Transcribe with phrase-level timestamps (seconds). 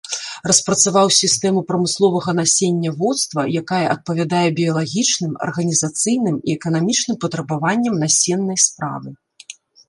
[0.49, 9.09] Распрацаваў сістэму прамысловага насенняводства, якая адпавядае біялагічным, арганізацыйным і эканамічным патрабаванням насеннай справы.